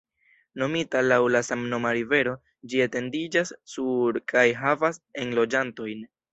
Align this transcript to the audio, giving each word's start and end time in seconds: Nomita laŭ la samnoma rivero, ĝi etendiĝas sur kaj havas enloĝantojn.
Nomita 0.61 1.03
laŭ 1.09 1.19
la 1.33 1.41
samnoma 1.49 1.91
rivero, 1.99 2.33
ĝi 2.73 2.83
etendiĝas 2.87 3.55
sur 3.77 4.21
kaj 4.35 4.49
havas 4.65 5.03
enloĝantojn. 5.27 6.07